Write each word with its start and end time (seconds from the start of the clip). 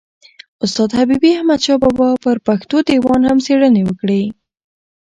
استاد 0.63 0.89
حبیبي 0.99 1.29
احمدشاه 1.37 1.79
بابا 1.83 2.09
پر 2.23 2.35
پښتو 2.47 2.77
دېوان 2.89 3.21
هم 3.29 3.37
څېړني 3.45 3.81
وکړې. 3.85 4.23